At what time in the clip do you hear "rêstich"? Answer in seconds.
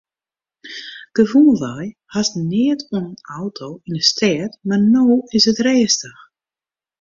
5.67-6.19